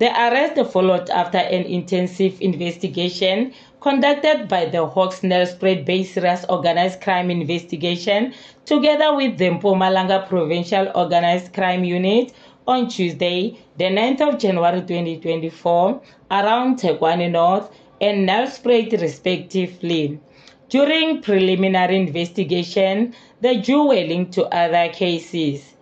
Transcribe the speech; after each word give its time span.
The 0.00 0.08
arrest 0.08 0.72
followed 0.72 1.10
after 1.10 1.36
an 1.36 1.64
intensive 1.64 2.40
investigation 2.40 3.52
conducted 3.82 4.48
by 4.48 4.64
the 4.64 4.86
Hawks 4.86 5.20
Nelspruit 5.20 5.84
based 5.84 6.14
serious 6.14 6.46
organized 6.48 7.02
crime 7.02 7.30
investigation 7.30 8.32
together 8.64 9.14
with 9.14 9.36
the 9.36 9.50
Mpumalanga 9.50 10.26
Provincial 10.26 10.90
Organized 10.94 11.52
Crime 11.52 11.84
Unit 11.84 12.32
on 12.66 12.88
Tuesday, 12.88 13.58
the 13.76 13.90
9th 13.90 14.22
of 14.22 14.38
January 14.38 14.80
2024, 14.80 16.00
around 16.30 16.78
Tekwane 16.78 17.30
North 17.30 17.68
and 18.00 18.26
Nelspruit 18.26 18.98
respectively. 19.02 20.18
During 20.70 21.20
preliminary 21.20 21.96
investigation, 21.96 23.14
the 23.42 23.56
Jew 23.56 23.88
were 23.88 23.96
linked 23.96 24.32
to 24.32 24.46
other 24.46 24.90
cases. 24.94 25.74